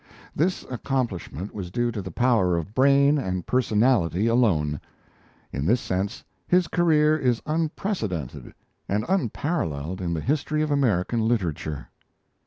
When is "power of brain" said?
2.09-3.19